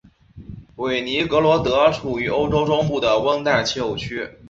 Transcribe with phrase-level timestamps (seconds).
[0.77, 4.27] 韦尼格罗德处于欧洲中部的温带气候区。